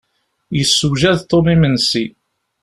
Yessewjad 0.57 1.19
Tom 1.29 1.45
imensi. 1.55 2.05